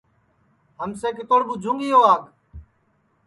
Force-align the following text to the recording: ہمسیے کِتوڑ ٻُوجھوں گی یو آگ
ہمسیے 0.79 1.09
کِتوڑ 1.17 1.41
ٻُوجھوں 1.47 1.75
گی 1.79 1.87
یو 1.91 2.01
آگ 2.13 2.23